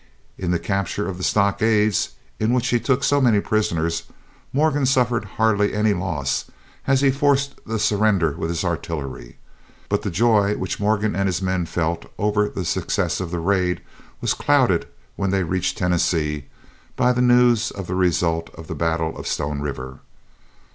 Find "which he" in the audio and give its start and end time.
2.53-2.79